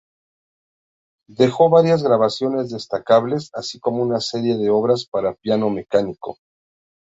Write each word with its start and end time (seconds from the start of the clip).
Dejó 1.29 1.69
varias 1.69 2.01
grabaciones 2.01 2.71
destacables, 2.71 3.51
así 3.53 3.79
como 3.79 4.01
una 4.01 4.19
serie 4.19 4.57
de 4.57 4.71
obras 4.71 5.05
para 5.05 5.35
piano 5.35 5.69
mecánico. 5.69 6.39